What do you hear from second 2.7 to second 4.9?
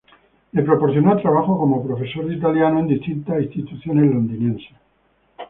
en distintas instituciones londinenses.